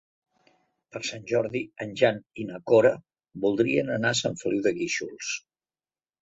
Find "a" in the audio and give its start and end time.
4.15-4.19